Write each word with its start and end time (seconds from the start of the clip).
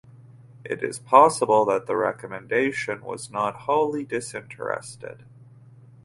It 0.65 0.81
is 0.81 0.97
possible 0.97 1.63
that 1.65 1.85
the 1.85 1.95
recommendation 1.95 3.03
was 3.03 3.29
not 3.29 3.55
wholly 3.67 4.03
disinterested. 4.03 5.25